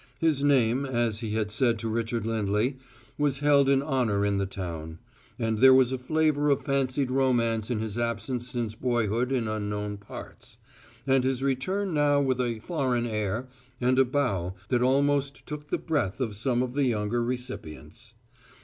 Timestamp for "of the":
16.63-16.85